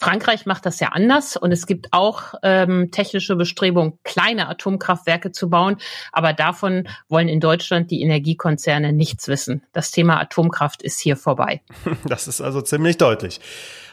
Frankreich 0.00 0.46
macht 0.46 0.64
das 0.64 0.80
ja 0.80 0.88
anders 0.88 1.36
und 1.36 1.52
es 1.52 1.66
gibt 1.66 1.88
auch 1.92 2.34
ähm, 2.42 2.90
technische 2.90 3.36
Bestrebungen, 3.36 3.98
kleine 4.02 4.48
Atomkraftwerke 4.48 5.30
zu 5.30 5.50
bauen. 5.50 5.76
Aber 6.10 6.32
davon 6.32 6.88
wollen 7.10 7.28
in 7.28 7.38
Deutschland 7.38 7.90
die 7.90 8.00
Energiekonzerne 8.00 8.94
nichts 8.94 9.28
wissen. 9.28 9.62
Das 9.74 9.90
Thema 9.90 10.18
Atomkraft 10.18 10.82
ist 10.82 11.00
hier 11.00 11.16
vorbei. 11.16 11.60
Das 12.04 12.28
ist 12.28 12.40
also 12.40 12.62
ziemlich 12.62 12.96
deutlich. 12.96 13.40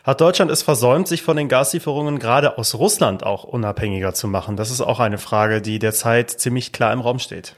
Hat 0.03 0.21
Deutschland 0.21 0.49
es 0.49 0.63
versäumt, 0.63 1.07
sich 1.07 1.21
von 1.21 1.35
den 1.35 1.49
Gaslieferungen 1.49 2.19
gerade 2.19 2.57
aus 2.57 2.75
Russland 2.75 3.23
auch 3.23 3.43
unabhängiger 3.43 4.13
zu 4.13 4.27
machen? 4.27 4.55
Das 4.55 4.71
ist 4.71 4.81
auch 4.81 4.99
eine 4.99 5.17
Frage, 5.17 5.61
die 5.61 5.77
derzeit 5.77 6.31
ziemlich 6.31 6.71
klar 6.71 6.93
im 6.93 7.01
Raum 7.01 7.19
steht. 7.19 7.55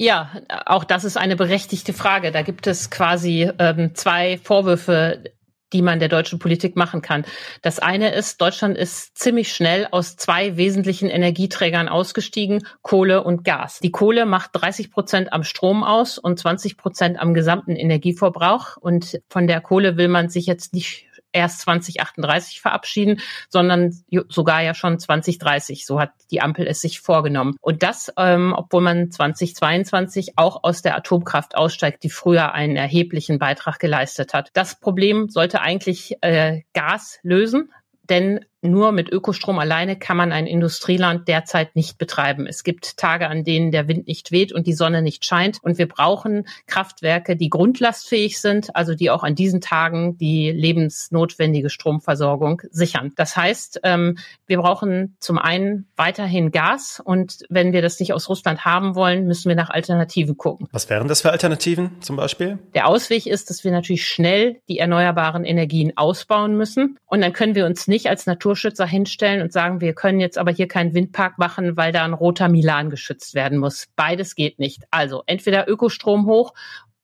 Ja, 0.00 0.30
auch 0.66 0.84
das 0.84 1.04
ist 1.04 1.16
eine 1.16 1.36
berechtigte 1.36 1.92
Frage. 1.92 2.32
Da 2.32 2.42
gibt 2.42 2.66
es 2.66 2.90
quasi 2.90 3.50
ähm, 3.58 3.94
zwei 3.94 4.38
Vorwürfe, 4.38 5.24
die 5.72 5.82
man 5.82 5.98
der 5.98 6.08
deutschen 6.08 6.38
Politik 6.38 6.76
machen 6.76 7.02
kann. 7.02 7.24
Das 7.62 7.78
eine 7.78 8.12
ist, 8.14 8.40
Deutschland 8.40 8.76
ist 8.76 9.16
ziemlich 9.18 9.52
schnell 9.52 9.88
aus 9.90 10.16
zwei 10.16 10.56
wesentlichen 10.56 11.10
Energieträgern 11.10 11.88
ausgestiegen, 11.88 12.66
Kohle 12.82 13.24
und 13.24 13.44
Gas. 13.44 13.80
Die 13.80 13.90
Kohle 13.90 14.26
macht 14.26 14.50
30 14.54 14.90
Prozent 14.90 15.32
am 15.32 15.44
Strom 15.44 15.84
aus 15.84 16.18
und 16.18 16.38
20 16.38 16.76
Prozent 16.76 17.18
am 17.18 17.34
gesamten 17.34 17.76
Energieverbrauch. 17.76 18.76
Und 18.76 19.20
von 19.28 19.46
der 19.46 19.60
Kohle 19.60 19.96
will 19.96 20.08
man 20.08 20.28
sich 20.28 20.46
jetzt 20.46 20.72
nicht 20.74 21.07
erst 21.32 21.60
2038 21.60 22.60
verabschieden, 22.60 23.20
sondern 23.48 23.94
sogar 24.28 24.62
ja 24.62 24.74
schon 24.74 24.98
2030. 24.98 25.86
So 25.86 26.00
hat 26.00 26.12
die 26.30 26.40
Ampel 26.40 26.66
es 26.66 26.80
sich 26.80 27.00
vorgenommen. 27.00 27.56
Und 27.60 27.82
das, 27.82 28.12
ähm, 28.16 28.54
obwohl 28.56 28.82
man 28.82 29.10
2022 29.10 30.32
auch 30.36 30.64
aus 30.64 30.82
der 30.82 30.96
Atomkraft 30.96 31.56
aussteigt, 31.56 32.02
die 32.02 32.10
früher 32.10 32.52
einen 32.52 32.76
erheblichen 32.76 33.38
Beitrag 33.38 33.78
geleistet 33.78 34.34
hat. 34.34 34.50
Das 34.52 34.80
Problem 34.80 35.28
sollte 35.28 35.60
eigentlich 35.60 36.16
äh, 36.22 36.62
Gas 36.72 37.18
lösen 37.22 37.70
denn 38.08 38.44
nur 38.62 38.90
mit 38.92 39.10
Ökostrom 39.12 39.58
alleine 39.58 39.96
kann 39.96 40.16
man 40.16 40.32
ein 40.32 40.46
Industrieland 40.46 41.28
derzeit 41.28 41.76
nicht 41.76 41.96
betreiben. 41.96 42.46
Es 42.46 42.64
gibt 42.64 42.96
Tage, 42.96 43.28
an 43.28 43.44
denen 43.44 43.70
der 43.70 43.86
Wind 43.86 44.08
nicht 44.08 44.32
weht 44.32 44.52
und 44.52 44.66
die 44.66 44.72
Sonne 44.72 45.00
nicht 45.00 45.24
scheint. 45.24 45.58
Und 45.62 45.78
wir 45.78 45.86
brauchen 45.86 46.46
Kraftwerke, 46.66 47.36
die 47.36 47.50
grundlastfähig 47.50 48.40
sind, 48.40 48.74
also 48.74 48.94
die 48.94 49.10
auch 49.10 49.22
an 49.22 49.36
diesen 49.36 49.60
Tagen 49.60 50.18
die 50.18 50.50
lebensnotwendige 50.50 51.70
Stromversorgung 51.70 52.62
sichern. 52.70 53.12
Das 53.16 53.36
heißt, 53.36 53.80
ähm, 53.84 54.18
wir 54.46 54.58
brauchen 54.58 55.16
zum 55.20 55.38
einen 55.38 55.86
weiterhin 55.96 56.50
Gas 56.50 57.00
und 57.04 57.44
wenn 57.48 57.72
wir 57.72 57.82
das 57.82 58.00
nicht 58.00 58.12
aus 58.12 58.28
Russland 58.28 58.64
haben 58.64 58.96
wollen, 58.96 59.26
müssen 59.26 59.48
wir 59.48 59.56
nach 59.56 59.70
Alternativen 59.70 60.36
gucken. 60.36 60.66
Was 60.72 60.90
wären 60.90 61.06
das 61.06 61.20
für 61.20 61.30
Alternativen 61.30 62.00
zum 62.00 62.16
Beispiel? 62.16 62.58
Der 62.74 62.88
Ausweg 62.88 63.26
ist, 63.26 63.50
dass 63.50 63.62
wir 63.62 63.70
natürlich 63.70 64.06
schnell 64.06 64.60
die 64.68 64.78
erneuerbaren 64.78 65.44
Energien 65.44 65.96
ausbauen 65.96 66.56
müssen 66.56 66.98
und 67.06 67.20
dann 67.20 67.32
können 67.32 67.54
wir 67.54 67.64
uns 67.64 67.86
nicht 67.86 68.08
als 68.08 68.26
Natur 68.26 68.47
Naturschützer 68.48 68.86
hinstellen 68.86 69.42
und 69.42 69.52
sagen, 69.52 69.82
wir 69.82 69.92
können 69.92 70.20
jetzt 70.20 70.38
aber 70.38 70.50
hier 70.50 70.68
keinen 70.68 70.94
Windpark 70.94 71.36
machen, 71.38 71.76
weil 71.76 71.92
da 71.92 72.04
ein 72.04 72.14
roter 72.14 72.48
Milan 72.48 72.88
geschützt 72.88 73.34
werden 73.34 73.58
muss. 73.58 73.88
Beides 73.94 74.34
geht 74.34 74.58
nicht. 74.58 74.84
Also 74.90 75.22
entweder 75.26 75.68
Ökostrom 75.68 76.24
hoch 76.26 76.54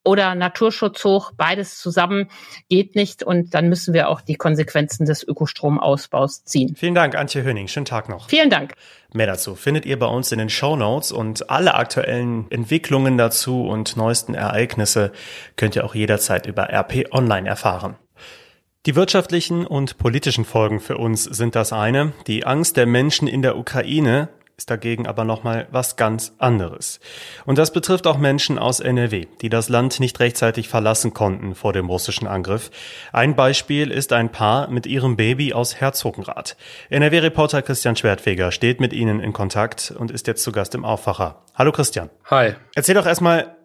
oder 0.07 0.35
Naturschutz 0.35 1.05
hoch, 1.05 1.33
beides 1.37 1.79
zusammen 1.79 2.29
geht 2.71 2.95
nicht 2.95 3.23
und 3.23 3.55
dann 3.55 3.69
müssen 3.69 3.93
wir 3.93 4.09
auch 4.09 4.23
die 4.23 4.37
Konsequenzen 4.37 5.05
des 5.05 5.23
Ökostromausbaus 5.23 6.45
ziehen. 6.45 6.75
Vielen 6.77 6.95
Dank, 6.95 7.15
Antje 7.15 7.43
Höning. 7.43 7.69
Schönen 7.69 7.87
Tag 7.87 8.09
noch. 8.09 8.29
Vielen 8.29 8.51
Dank. 8.51 8.75
Mehr 9.13 9.27
dazu 9.27 9.55
findet 9.55 9.85
ihr 9.85 9.99
bei 9.99 10.07
uns 10.07 10.33
in 10.33 10.39
den 10.39 10.49
Show 10.51 10.77
Notes 10.77 11.13
und 11.13 11.51
alle 11.51 11.75
aktuellen 11.75 12.51
Entwicklungen 12.51 13.19
dazu 13.19 13.67
und 13.67 13.97
neuesten 13.99 14.35
Ereignisse 14.35 15.13
könnt 15.57 15.77
ihr 15.77 15.85
auch 15.85 15.95
jederzeit 15.95 16.47
über 16.47 16.71
RP 16.71 17.13
Online 17.13 17.49
erfahren. 17.49 17.97
Die 18.87 18.97
wirtschaftlichen 18.97 19.67
und 19.67 19.97
politischen 19.97 20.45
Folgen 20.45 20.79
für 20.79 20.99
uns 20.99 21.25
sind 21.25 21.55
das 21.55 21.73
eine. 21.73 22.12
Die 22.26 22.45
Angst 22.45 22.76
der 22.76 22.85
Menschen 22.85 23.26
in 23.26 23.41
der 23.41 23.57
Ukraine 23.57 24.29
ist 24.59 24.69
dagegen 24.69 25.07
aber 25.07 25.25
nochmal 25.25 25.67
was 25.71 25.97
ganz 25.97 26.35
anderes. 26.37 27.00
Und 27.47 27.57
das 27.57 27.73
betrifft 27.73 28.07
auch 28.07 28.19
Menschen 28.19 28.59
aus 28.59 28.81
NRW, 28.81 29.25
die 29.41 29.49
das 29.49 29.71
Land 29.71 30.00
nicht 30.00 30.21
rechtzeitig 30.21 30.69
verlassen 30.69 31.14
konnten 31.14 31.55
vor 31.55 31.73
dem 31.73 31.88
russischen 31.88 32.29
Angriff. 32.29 32.71
Ein 33.11 33.37
Beispiel 33.37 33.91
ist 33.91 34.12
ein 34.12 34.31
Paar 34.31 34.69
mit 34.69 34.85
ihrem 34.85 35.17
Baby 35.17 35.55
aus 35.55 35.81
Herzogenrath. 35.81 36.59
NRW-Reporter 36.91 37.62
Christian 37.62 37.97
Schwertfeger 37.97 38.53
steht 38.53 38.81
mit 38.81 38.93
ihnen 38.93 39.19
in 39.19 39.33
Kontakt 39.33 39.95
und 39.99 40.11
ist 40.11 40.26
jetzt 40.26 40.43
zu 40.43 40.53
Gast 40.53 40.75
im 40.75 40.85
Aufwacher. 40.85 41.43
Hallo 41.55 41.73
Christian. 41.73 42.11
Hi. 42.26 42.53
Erzähl 42.75 42.95
doch 42.95 43.07
erstmal, 43.07 43.57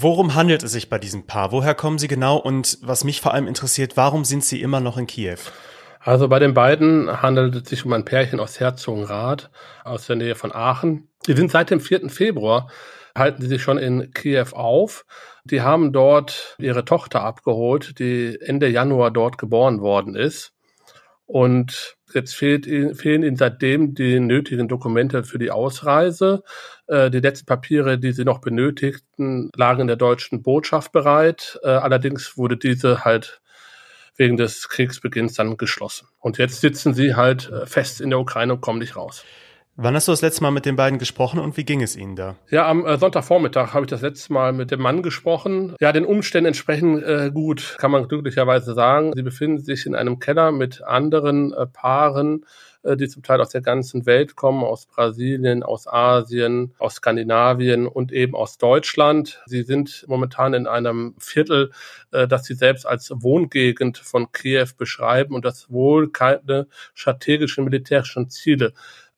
Worum 0.00 0.34
handelt 0.34 0.62
es 0.62 0.72
sich 0.72 0.88
bei 0.88 0.98
diesem 0.98 1.26
Paar? 1.26 1.52
Woher 1.52 1.74
kommen 1.74 1.98
sie 1.98 2.08
genau? 2.08 2.36
Und 2.36 2.78
was 2.80 3.04
mich 3.04 3.20
vor 3.20 3.34
allem 3.34 3.46
interessiert, 3.46 3.96
warum 3.96 4.24
sind 4.24 4.42
sie 4.42 4.62
immer 4.62 4.80
noch 4.80 4.96
in 4.96 5.06
Kiew? 5.06 5.36
Also 6.00 6.28
bei 6.28 6.38
den 6.38 6.54
beiden 6.54 7.20
handelt 7.20 7.54
es 7.54 7.68
sich 7.68 7.84
um 7.84 7.92
ein 7.92 8.06
Pärchen 8.06 8.40
aus 8.40 8.58
Herzogenrath, 8.58 9.50
aus 9.84 10.06
der 10.06 10.16
Nähe 10.16 10.34
von 10.34 10.50
Aachen. 10.52 11.08
Die 11.26 11.34
sind 11.34 11.50
seit 11.50 11.70
dem 11.70 11.80
4. 11.80 12.08
Februar, 12.08 12.70
halten 13.14 13.42
sie 13.42 13.48
sich 13.48 13.62
schon 13.62 13.76
in 13.76 14.12
Kiew 14.12 14.46
auf. 14.52 15.04
Die 15.44 15.60
haben 15.60 15.92
dort 15.92 16.56
ihre 16.58 16.86
Tochter 16.86 17.22
abgeholt, 17.22 17.98
die 17.98 18.40
Ende 18.40 18.68
Januar 18.68 19.10
dort 19.10 19.36
geboren 19.36 19.82
worden 19.82 20.14
ist. 20.14 20.54
Und 21.26 21.98
jetzt 22.14 22.34
fehlt, 22.34 22.66
fehlen 22.66 23.22
ihnen 23.22 23.36
seitdem 23.36 23.94
die 23.94 24.20
nötigen 24.20 24.68
Dokumente 24.68 25.24
für 25.24 25.38
die 25.38 25.50
Ausreise. 25.50 26.42
Äh, 26.86 27.10
die 27.10 27.20
letzten 27.20 27.46
Papiere, 27.46 27.98
die 27.98 28.12
sie 28.12 28.24
noch 28.24 28.40
benötigten, 28.40 29.50
lagen 29.56 29.82
in 29.82 29.86
der 29.86 29.96
deutschen 29.96 30.42
Botschaft 30.42 30.92
bereit. 30.92 31.58
Äh, 31.62 31.68
allerdings 31.68 32.36
wurde 32.36 32.56
diese 32.56 33.04
halt 33.04 33.40
wegen 34.16 34.36
des 34.36 34.68
Kriegsbeginns 34.68 35.34
dann 35.34 35.56
geschlossen. 35.56 36.08
Und 36.18 36.38
jetzt 36.38 36.60
sitzen 36.60 36.94
sie 36.94 37.14
halt 37.14 37.50
äh, 37.50 37.66
fest 37.66 38.00
in 38.00 38.10
der 38.10 38.18
Ukraine 38.18 38.54
und 38.54 38.60
kommen 38.60 38.78
nicht 38.78 38.96
raus. 38.96 39.24
Wann 39.82 39.94
hast 39.94 40.08
du 40.08 40.12
das 40.12 40.20
letzte 40.20 40.42
Mal 40.42 40.50
mit 40.50 40.66
den 40.66 40.76
beiden 40.76 40.98
gesprochen 40.98 41.40
und 41.40 41.56
wie 41.56 41.64
ging 41.64 41.80
es 41.80 41.96
ihnen 41.96 42.14
da? 42.14 42.36
Ja, 42.50 42.68
am 42.68 42.84
äh, 42.84 42.98
Sonntagvormittag 42.98 43.72
habe 43.72 43.86
ich 43.86 43.90
das 43.90 44.02
letzte 44.02 44.30
Mal 44.30 44.52
mit 44.52 44.70
dem 44.70 44.82
Mann 44.82 45.02
gesprochen. 45.02 45.74
Ja, 45.80 45.90
den 45.92 46.04
Umständen 46.04 46.48
entsprechend 46.48 47.02
äh, 47.02 47.30
gut, 47.32 47.76
kann 47.78 47.90
man 47.90 48.06
glücklicherweise 48.06 48.74
sagen. 48.74 49.12
Sie 49.16 49.22
befinden 49.22 49.58
sich 49.58 49.86
in 49.86 49.94
einem 49.94 50.18
Keller 50.18 50.52
mit 50.52 50.82
anderen 50.82 51.54
äh, 51.54 51.64
Paaren, 51.64 52.44
äh, 52.82 52.94
die 52.94 53.08
zum 53.08 53.22
Teil 53.22 53.40
aus 53.40 53.48
der 53.48 53.62
ganzen 53.62 54.04
Welt 54.04 54.36
kommen, 54.36 54.64
aus 54.64 54.84
Brasilien, 54.84 55.62
aus 55.62 55.86
Asien, 55.86 56.74
aus 56.78 56.96
Skandinavien 56.96 57.86
und 57.86 58.12
eben 58.12 58.34
aus 58.34 58.58
Deutschland. 58.58 59.40
Sie 59.46 59.62
sind 59.62 60.04
momentan 60.06 60.52
in 60.52 60.66
einem 60.66 61.14
Viertel, 61.18 61.70
äh, 62.12 62.28
das 62.28 62.44
sie 62.44 62.54
selbst 62.54 62.84
als 62.84 63.10
Wohngegend 63.14 63.96
von 63.96 64.30
Kiew 64.30 64.68
beschreiben 64.76 65.34
und 65.34 65.46
das 65.46 65.70
wohl 65.70 66.10
keine 66.10 66.66
strategischen 66.92 67.64
militärischen 67.64 68.28
Ziele 68.28 68.74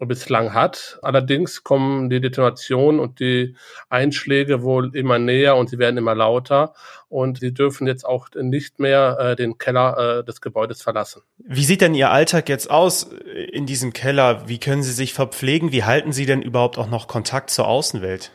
bislang 0.06 0.52
hat. 0.54 0.98
Allerdings 1.02 1.64
kommen 1.64 2.10
die 2.10 2.20
Detonationen 2.20 3.00
und 3.00 3.20
die 3.20 3.56
Einschläge 3.88 4.62
wohl 4.62 4.94
immer 4.96 5.18
näher 5.18 5.56
und 5.56 5.70
sie 5.70 5.78
werden 5.78 5.96
immer 5.96 6.14
lauter 6.14 6.74
und 7.08 7.40
sie 7.40 7.52
dürfen 7.52 7.86
jetzt 7.86 8.04
auch 8.04 8.28
nicht 8.34 8.78
mehr 8.78 9.18
äh, 9.18 9.36
den 9.36 9.58
Keller 9.58 10.18
äh, 10.20 10.24
des 10.24 10.40
Gebäudes 10.40 10.82
verlassen. 10.82 11.22
Wie 11.38 11.64
sieht 11.64 11.80
denn 11.80 11.94
Ihr 11.94 12.10
Alltag 12.10 12.48
jetzt 12.48 12.70
aus 12.70 13.10
in 13.52 13.66
diesem 13.66 13.92
Keller? 13.92 14.48
Wie 14.48 14.58
können 14.58 14.82
Sie 14.82 14.92
sich 14.92 15.12
verpflegen? 15.12 15.72
Wie 15.72 15.84
halten 15.84 16.12
Sie 16.12 16.26
denn 16.26 16.42
überhaupt 16.42 16.78
auch 16.78 16.88
noch 16.88 17.08
Kontakt 17.08 17.50
zur 17.50 17.68
Außenwelt? 17.68 18.32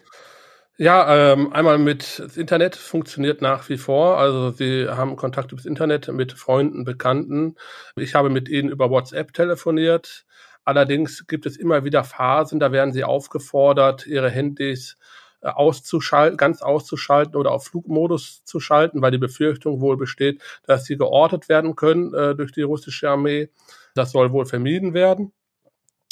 Ja, 0.80 1.34
ähm, 1.34 1.52
einmal 1.54 1.80
mit 1.80 2.20
das 2.20 2.38
Internet 2.38 2.76
funktioniert 2.76 3.42
nach 3.42 3.68
wie 3.68 3.80
vor. 3.80 4.20
Also 4.20 4.52
sie 4.52 4.88
haben 4.88 5.16
Kontakt 5.16 5.52
übers 5.52 5.66
Internet 5.66 6.08
mit 6.10 6.34
Freunden, 6.34 6.84
Bekannten. 6.84 7.56
Ich 7.96 8.14
habe 8.14 8.30
mit 8.30 8.48
ihnen 8.48 8.70
über 8.70 8.92
WhatsApp 8.92 9.34
telefoniert. 9.34 10.28
Allerdings 10.68 11.28
gibt 11.28 11.46
es 11.46 11.56
immer 11.56 11.86
wieder 11.86 12.04
Phasen, 12.04 12.60
da 12.60 12.74
werden 12.74 12.92
sie 12.92 13.06
aufgefordert, 13.06 14.06
ihre 14.06 14.30
Handys 14.30 14.98
äh, 15.40 15.48
auszuschalten, 15.48 16.36
ganz 16.36 16.62
auszuschalten 16.62 17.38
oder 17.38 17.54
auf 17.54 17.68
Flugmodus 17.68 18.44
zu 18.44 18.60
schalten, 18.60 19.02
weil 19.02 19.12
die 19.12 19.18
Befürchtung 19.18 19.80
wohl 19.80 19.96
besteht, 19.96 20.42
dass 20.64 20.84
sie 20.84 20.98
geortet 20.98 21.48
werden 21.48 21.78
können 21.78 22.14
äh, 22.14 22.36
durch 22.36 22.52
die 22.52 22.64
russische 22.64 23.10
Armee. 23.10 23.50
Das 23.96 24.12
soll 24.12 24.34
wohl 24.34 24.46
vermieden 24.46 24.94
werden. 24.94 25.32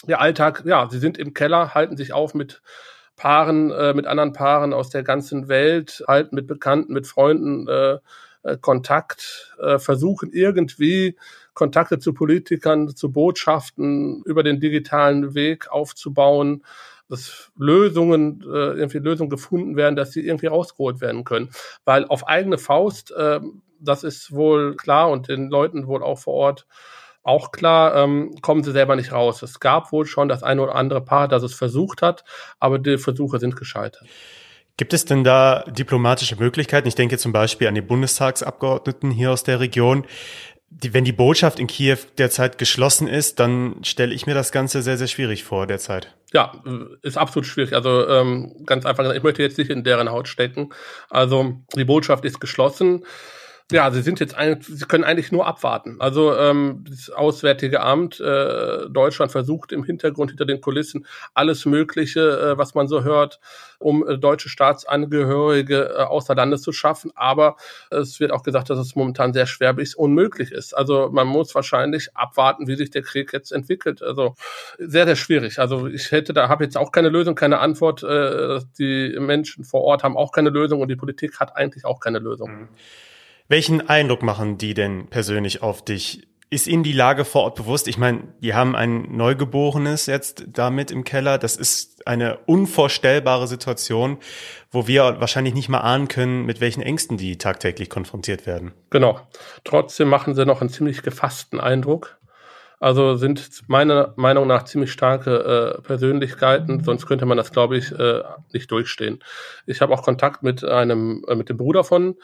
Der 0.08 0.22
Alltag, 0.22 0.64
ja, 0.66 0.88
sie 0.90 1.00
sind 1.00 1.18
im 1.18 1.34
Keller, 1.34 1.74
halten 1.76 1.98
sich 1.98 2.14
auf 2.14 2.34
mit 2.34 2.62
Paaren, 3.18 3.72
äh, 3.72 3.94
mit 3.94 4.08
anderen 4.08 4.32
Paaren 4.32 4.72
aus 4.72 4.90
der 4.90 5.04
ganzen 5.04 5.50
Welt, 5.50 6.02
halten 6.08 6.34
mit 6.34 6.48
Bekannten, 6.48 6.94
mit 6.94 7.08
Freunden 7.08 7.68
äh, 7.68 7.98
äh 8.44 8.58
Kontakt, 8.62 9.54
äh, 9.60 9.80
versuchen 9.80 10.32
irgendwie 10.32 11.18
Kontakte 11.56 11.98
zu 11.98 12.14
Politikern, 12.14 12.96
zu 12.96 13.12
Botschaften 13.12 14.22
über 14.26 14.44
den 14.44 14.60
digitalen 14.60 15.34
Weg 15.34 15.72
aufzubauen, 15.72 16.64
dass 17.10 17.52
Lösungen, 17.58 18.42
äh, 18.44 18.78
irgendwie 18.78 19.00
Lösungen 19.00 19.30
gefunden 19.30 19.76
werden, 19.76 19.96
dass 19.96 20.12
sie 20.12 20.26
irgendwie 20.26 20.48
rausgeholt 20.48 21.02
werden 21.02 21.24
können. 21.24 21.50
Weil 21.84 22.06
auf 22.06 22.28
eigene 22.28 22.58
Faust, 22.58 23.12
äh, 23.12 23.40
das 23.80 24.04
ist 24.04 24.32
wohl 24.32 24.76
klar 24.76 25.10
und 25.10 25.28
den 25.28 25.50
Leuten 25.50 25.88
wohl 25.88 26.04
auch 26.04 26.20
vor 26.20 26.34
Ort 26.34 26.68
auch 27.24 27.52
klar, 27.52 27.96
ähm, 27.96 28.36
kommen 28.42 28.64
sie 28.64 28.72
selber 28.72 28.96
nicht 28.96 29.12
raus. 29.12 29.42
Es 29.42 29.60
gab 29.60 29.92
wohl 29.92 30.06
schon 30.06 30.28
das 30.30 30.44
eine 30.44 30.62
oder 30.62 30.76
andere 30.76 31.02
Paar, 31.02 31.28
das 31.28 31.42
es 31.42 31.56
versucht 31.56 32.04
hat, 32.04 32.24
aber 32.60 32.78
die 32.78 33.00
Versuche 33.00 33.40
sind 33.40 33.56
gescheitert. 33.56 34.06
Gibt 34.78 34.94
es 34.94 35.06
denn 35.06 35.24
da 35.24 35.64
diplomatische 35.70 36.36
Möglichkeiten? 36.36 36.88
Ich 36.88 36.96
denke 36.96 37.18
zum 37.18 37.32
Beispiel 37.32 37.68
an 37.68 37.76
die 37.76 37.82
Bundestagsabgeordneten 37.82 39.10
hier 39.10 39.32
aus 39.32 39.44
der 39.44 39.62
Region, 39.62 40.06
die, 40.70 40.94
wenn 40.94 41.06
die 41.06 41.12
Botschaft 41.12 41.60
in 41.60 41.68
Kiew 41.68 41.98
derzeit 42.18 42.58
geschlossen 42.58 43.08
ist, 43.08 43.40
dann 43.40 43.84
stelle 43.84 44.14
ich 44.14 44.26
mir 44.26 44.34
das 44.34 44.52
Ganze 44.52 44.82
sehr, 44.82 44.98
sehr 44.98 45.08
schwierig 45.08 45.44
vor 45.44 45.68
derzeit. 45.68 46.14
Ja, 46.34 46.62
ist 47.02 47.18
absolut 47.18 47.46
schwierig. 47.46 47.74
Also 47.74 48.08
ähm, 48.10 48.64
ganz 48.66 48.86
einfach 48.86 49.04
gesagt, 49.04 49.18
ich 49.18 49.24
möchte 49.24 49.42
jetzt 49.42 49.58
nicht 49.58 49.70
in 49.70 49.84
deren 49.84 50.12
Haut 50.12 50.28
stecken. 50.28 50.72
Also 51.10 51.62
die 51.76 51.86
Botschaft 51.86 52.26
ist 52.26 52.40
geschlossen. 52.42 53.06
Ja, 53.72 53.90
sie 53.90 54.04
sind 54.04 54.20
jetzt 54.20 54.36
eigentlich, 54.36 54.80
sie 54.80 54.86
können 54.86 55.04
eigentlich 55.04 55.32
nur 55.32 55.48
abwarten. 55.48 55.96
Also 56.00 56.36
ähm, 56.38 56.84
das 56.88 57.10
Auswärtige 57.10 57.82
Amt 57.82 58.20
äh, 58.20 58.88
Deutschland 58.88 59.32
versucht 59.32 59.72
im 59.72 59.84
Hintergrund 59.84 60.30
hinter 60.30 60.46
den 60.46 60.62
Kulissen 60.62 61.08
alles 61.34 61.66
Mögliche, 61.66 62.20
äh, 62.22 62.58
was 62.60 62.76
man 62.76 62.88
so 62.88 63.04
hört, 63.04 63.40
um 63.80 64.08
äh, 64.08 64.20
deutsche 64.20 64.50
Staatsangehörige 64.50 65.96
äh, 65.98 66.02
außer 66.04 66.36
Landes 66.36 66.62
zu 66.62 66.74
schaffen. 66.74 67.12
Aber 67.16 67.56
es 67.90 68.20
wird 68.20 68.32
auch 68.32 68.44
gesagt, 68.44 68.70
dass 68.70 68.78
es 68.78 68.96
momentan 68.96 69.34
sehr 69.34 69.48
schwer 69.48 69.74
bis 69.74 69.96
unmöglich 69.96 70.52
ist. 70.52 70.78
Also 70.78 71.10
man 71.12 71.26
muss 71.26 71.56
wahrscheinlich 71.56 72.16
abwarten, 72.16 72.68
wie 72.68 72.76
sich 72.76 72.92
der 72.92 73.02
Krieg 73.02 73.34
jetzt 73.34 73.52
entwickelt. 73.52 74.04
Also 74.04 74.36
sehr, 74.78 75.06
sehr 75.06 75.16
schwierig. 75.16 75.58
Also 75.58 75.88
ich 75.88 76.12
hätte 76.12 76.34
da 76.34 76.50
habe 76.50 76.66
jetzt 76.66 76.78
auch 76.78 76.92
keine 76.92 77.10
Lösung, 77.10 77.34
keine 77.34 77.58
Antwort. 77.58 78.04
Äh, 78.04 78.60
die 78.78 79.18
Menschen 79.20 79.64
vor 79.64 79.82
Ort 79.82 80.04
haben 80.04 80.18
auch 80.18 80.32
keine 80.32 80.52
Lösung 80.52 80.82
und 80.82 80.88
die 80.88 80.96
Politik 80.96 81.40
hat 81.40 81.56
eigentlich 81.56 81.84
auch 81.84 82.00
keine 82.00 82.20
Lösung. 82.20 82.52
Mhm. 82.52 82.68
Welchen 83.48 83.88
Eindruck 83.88 84.24
machen 84.24 84.58
die 84.58 84.74
denn 84.74 85.06
persönlich 85.08 85.62
auf 85.62 85.86
dich? 85.86 86.28
Ist 86.50 86.66
Ihnen 86.66 86.82
die 86.82 86.94
Lage 86.94 87.26
vor 87.26 87.44
Ort 87.44 87.56
bewusst? 87.56 87.88
Ich 87.88 87.98
meine, 88.00 88.24
die 88.42 88.56
haben 88.56 88.76
ein 88.76 89.16
Neugeborenes 89.16 90.08
jetzt 90.08 90.46
damit 90.48 90.90
im 90.90 91.04
Keller. 91.04 91.38
Das 91.38 91.56
ist 91.56 92.08
eine 92.08 92.40
unvorstellbare 92.48 93.48
Situation, 93.48 94.18
wo 94.72 94.88
wir 94.88 95.20
wahrscheinlich 95.20 95.54
nicht 95.54 95.70
mal 95.70 95.82
ahnen 95.82 96.08
können, 96.08 96.46
mit 96.46 96.60
welchen 96.60 96.82
Ängsten 96.82 97.18
die 97.18 97.38
tagtäglich 97.38 97.90
konfrontiert 97.90 98.48
werden. 98.48 98.74
Genau. 98.90 99.20
Trotzdem 99.64 100.08
machen 100.08 100.34
sie 100.34 100.46
noch 100.46 100.62
einen 100.62 100.72
ziemlich 100.72 101.04
gefassten 101.04 101.60
Eindruck. 101.60 102.18
Also 102.80 103.16
sind 103.16 103.62
meiner 103.68 104.14
Meinung 104.16 104.48
nach 104.48 104.64
ziemlich 104.64 104.92
starke 104.92 105.78
äh, 105.78 105.82
Persönlichkeiten, 105.82 106.84
sonst 106.84 107.06
könnte 107.06 107.26
man 107.26 107.38
das, 107.38 107.52
glaube 107.52 107.78
ich, 107.78 107.92
äh, 107.92 108.22
nicht 108.54 108.70
durchstehen. 108.72 109.24
Ich 109.66 109.82
habe 109.82 109.94
auch 109.94 110.02
Kontakt 110.02 110.42
mit 110.42 110.64
einem, 110.64 111.24
äh, 111.28 111.36
mit 111.36 111.50
dem 111.50 111.58
Bruder 111.58 111.84
von 111.84 112.16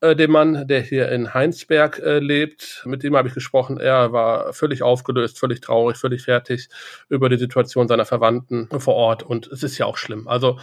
äh, 0.00 0.16
dem 0.16 0.32
Mann, 0.32 0.66
der 0.68 0.80
hier 0.80 1.10
in 1.10 1.34
Heinsberg 1.34 1.98
äh, 1.98 2.18
lebt. 2.18 2.82
Mit 2.86 3.02
dem 3.02 3.16
habe 3.16 3.28
ich 3.28 3.34
gesprochen. 3.34 3.78
Er 3.78 4.12
war 4.12 4.52
völlig 4.52 4.82
aufgelöst, 4.82 5.38
völlig 5.38 5.60
traurig, 5.60 5.96
völlig 5.96 6.22
fertig 6.22 6.68
über 7.08 7.28
die 7.28 7.38
Situation 7.38 7.88
seiner 7.88 8.04
Verwandten 8.04 8.68
vor 8.80 8.94
Ort. 8.94 9.22
Und 9.22 9.46
es 9.46 9.62
ist 9.62 9.78
ja 9.78 9.86
auch 9.86 9.96
schlimm. 9.96 10.28
Also 10.28 10.58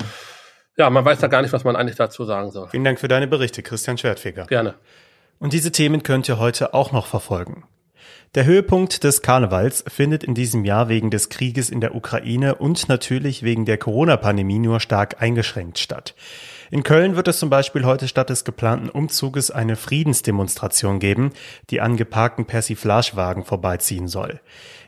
ja, 0.77 0.89
man 0.89 1.03
weiß 1.03 1.19
da 1.19 1.27
gar 1.27 1.41
nicht, 1.41 1.53
was 1.53 1.63
man 1.63 1.75
eigentlich 1.75 1.97
dazu 1.97 2.25
sagen 2.25 2.51
soll. 2.51 2.69
Vielen 2.69 2.83
Dank 2.83 2.99
für 2.99 3.07
deine 3.07 3.27
Berichte, 3.27 3.61
Christian 3.61 3.97
Schwertfeger. 3.97 4.45
Gerne. 4.45 4.75
Und 5.39 5.53
diese 5.53 5.71
Themen 5.71 6.03
könnt 6.03 6.29
ihr 6.29 6.39
heute 6.39 6.73
auch 6.73 6.91
noch 6.91 7.07
verfolgen. 7.07 7.65
Der 8.35 8.45
Höhepunkt 8.45 9.03
des 9.03 9.21
Karnevals 9.21 9.83
findet 9.87 10.23
in 10.23 10.33
diesem 10.33 10.63
Jahr 10.63 10.87
wegen 10.87 11.09
des 11.09 11.27
Krieges 11.27 11.69
in 11.69 11.81
der 11.81 11.95
Ukraine 11.95 12.55
und 12.55 12.87
natürlich 12.87 13.43
wegen 13.43 13.65
der 13.65 13.77
Corona-Pandemie 13.77 14.59
nur 14.59 14.79
stark 14.79 15.21
eingeschränkt 15.21 15.79
statt. 15.79 16.15
In 16.73 16.83
Köln 16.83 17.17
wird 17.17 17.27
es 17.27 17.37
zum 17.37 17.49
Beispiel 17.49 17.83
heute 17.83 18.07
statt 18.07 18.29
des 18.29 18.45
geplanten 18.45 18.89
Umzuges 18.89 19.51
eine 19.51 19.75
Friedensdemonstration 19.75 20.99
geben, 20.99 21.33
die 21.69 21.81
an 21.81 21.97
geparkten 21.97 22.45
Persiflagewagen 22.45 23.43
vorbeiziehen 23.43 24.07
soll. 24.07 24.39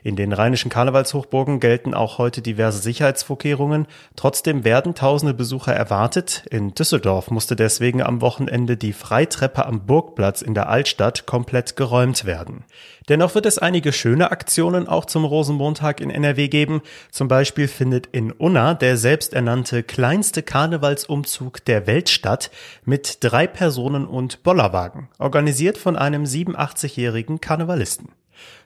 In 0.04 0.16
den 0.16 0.34
rheinischen 0.34 0.68
Karnevalshochburgen 0.68 1.60
gelten 1.60 1.94
auch 1.94 2.18
heute 2.18 2.42
diverse 2.42 2.78
Sicherheitsvorkehrungen. 2.78 3.86
Trotzdem 4.16 4.62
werden 4.62 4.94
tausende 4.94 5.32
Besucher 5.32 5.72
erwartet. 5.72 6.44
In 6.50 6.74
Düsseldorf 6.74 7.30
musste 7.30 7.56
deswegen 7.56 8.02
am 8.02 8.20
Wochenende 8.20 8.76
die 8.76 8.92
Freitreppe 8.92 9.64
am 9.64 9.86
Burgplatz 9.86 10.42
in 10.42 10.52
der 10.52 10.68
Altstadt 10.68 11.24
komplett 11.24 11.76
geräumt 11.76 12.26
werden. 12.26 12.64
Dennoch 13.08 13.34
wird 13.34 13.46
es 13.46 13.56
einige 13.56 13.94
schöne 13.94 14.30
Aktionen 14.30 14.88
auch 14.88 15.06
zum 15.06 15.24
Rosenmontag 15.24 16.02
in 16.02 16.10
NRW 16.10 16.48
geben. 16.48 16.82
Zum 17.10 17.28
Beispiel 17.28 17.66
findet 17.66 18.06
in 18.08 18.30
Unna 18.30 18.74
der 18.74 18.98
selbsternannte 18.98 19.82
kleinste 19.82 20.42
Karnevalsumzug 20.42 21.64
der 21.64 21.86
Welt 21.86 22.10
statt 22.10 22.50
mit 22.84 23.24
drei 23.24 23.46
Personen 23.46 24.06
und 24.06 24.42
Bollerwagen, 24.42 25.08
organisiert 25.18 25.78
von 25.78 25.96
einem 25.96 26.24
87-jährigen 26.24 27.40
Karnevalisten. 27.40 28.10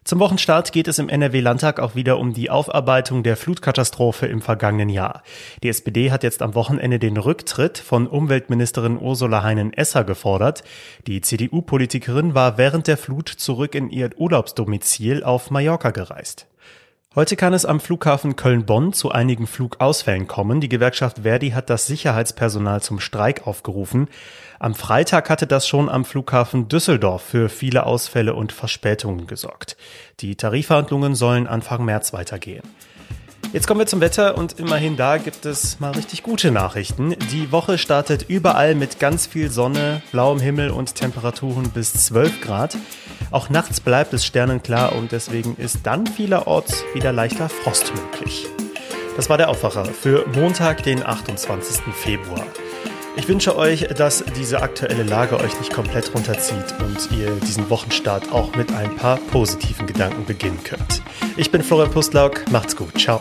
Zum 0.05 0.19
Wochenstart 0.19 0.73
geht 0.73 0.89
es 0.89 0.99
im 0.99 1.09
NRW-Landtag 1.09 1.79
auch 1.79 1.95
wieder 1.95 2.19
um 2.19 2.33
die 2.33 2.51
Aufarbeitung 2.51 3.23
der 3.23 3.37
Flutkatastrophe 3.37 4.27
im 4.27 4.41
vergangenen 4.41 4.89
Jahr. 4.89 5.23
Die 5.63 5.69
SPD 5.69 6.11
hat 6.11 6.23
jetzt 6.23 6.43
am 6.43 6.57
Wochenende 6.57 6.99
den 6.99 7.17
Rücktritt 7.17 7.79
von 7.79 8.07
Umweltministerin 8.09 8.99
Ursula 8.99 9.43
Heinen-Esser 9.45 10.05
gefordert. 10.05 10.65
Die 11.07 11.21
CDU-Politikerin 11.21 12.35
war 12.35 12.59
während 12.59 12.87
der 12.87 12.97
Flut 12.97 13.29
zurück 13.29 13.77
in 13.77 13.91
ihr 13.91 14.11
Urlaubsdomizil 14.17 15.23
auf 15.23 15.51
Mallorca 15.51 15.91
gereist. 15.91 16.48
Heute 17.19 17.35
kann 17.35 17.53
es 17.53 17.65
am 17.65 17.81
Flughafen 17.81 18.37
Köln-Bonn 18.37 18.93
zu 18.93 19.11
einigen 19.11 19.49
Flugausfällen 19.49 20.29
kommen. 20.29 20.61
Die 20.61 20.69
Gewerkschaft 20.69 21.23
Verdi 21.25 21.51
hat 21.51 21.69
das 21.69 21.89
Sicherheitspersonal 21.89 22.81
zum 22.81 23.01
Streik 23.01 23.45
aufgerufen. 23.45 24.07
Am 24.61 24.77
Freitag 24.77 25.29
hatte 25.29 25.49
das 25.49 25.67
schon 25.67 25.89
am 25.89 26.05
Flughafen 26.05 26.69
Düsseldorf 26.69 27.23
für 27.23 27.49
viele 27.49 27.87
Ausfälle 27.87 28.35
und 28.35 28.53
Verspätungen 28.53 29.27
gesorgt. 29.27 29.77
Die 30.21 30.37
Tarifverhandlungen 30.37 31.17
sollen 31.17 31.49
Anfang 31.49 31.85
März 31.85 32.13
weitergehen. 32.13 32.63
Jetzt 33.53 33.67
kommen 33.67 33.81
wir 33.81 33.87
zum 33.87 34.03
Wetter 34.03 34.37
und 34.37 34.59
immerhin 34.59 34.97
da 34.99 35.17
gibt 35.17 35.47
es 35.47 35.81
mal 35.81 35.93
richtig 35.93 36.23
gute 36.23 36.51
Nachrichten. 36.51 37.17
Die 37.33 37.51
Woche 37.51 37.79
startet 37.79 38.27
überall 38.29 38.75
mit 38.75 38.99
ganz 39.01 39.27
viel 39.27 39.51
Sonne, 39.51 40.03
blauem 40.13 40.39
Himmel 40.39 40.71
und 40.71 40.95
Temperaturen 40.95 41.71
bis 41.71 41.95
12 41.95 42.43
Grad. 42.43 42.77
Auch 43.31 43.49
nachts 43.49 43.81
bleibt 43.81 44.13
es 44.13 44.27
sternenklar 44.27 44.95
und 44.95 45.13
deswegen 45.13 45.57
ist 45.57 45.79
dann 45.85 46.07
vielerorts 46.07 46.85
wieder 46.93 47.13
leichter 47.13 47.49
Frost 47.49 47.93
möglich. 47.95 48.47
Das 49.17 49.31
war 49.31 49.39
der 49.39 49.49
Aufwacher 49.49 49.87
für 49.87 50.27
Montag, 50.35 50.83
den 50.83 51.05
28. 51.05 51.83
Februar. 51.95 52.45
Ich 53.19 53.29
wünsche 53.29 53.57
euch, 53.57 53.81
dass 53.89 54.25
diese 54.37 54.63
aktuelle 54.63 55.03
Lage 55.03 55.41
euch 55.41 55.59
nicht 55.59 55.73
komplett 55.73 56.15
runterzieht 56.15 56.73
und 56.79 57.19
ihr 57.19 57.33
diesen 57.41 57.69
Wochenstart 57.69 58.31
auch 58.31 58.55
mit 58.55 58.73
ein 58.73 58.95
paar 58.95 59.17
positiven 59.17 59.89
Gedanken 59.89 60.25
beginnen 60.25 60.61
könnt. 60.63 61.03
Ich 61.37 61.51
bin 61.51 61.65
Florian 61.65 61.91
Pustlauk, 61.91 62.49
macht's 62.53 62.77
gut, 62.77 62.97
ciao. 62.97 63.21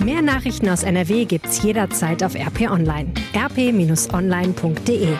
Mehr 0.00 0.20
Nachrichten 0.20 0.68
aus 0.68 0.82
NRW 0.82 1.26
gibt's 1.26 1.62
jederzeit 1.62 2.24
auf 2.24 2.34
RP 2.34 2.68
Online. 2.72 3.12
rp-online.de 3.36 5.16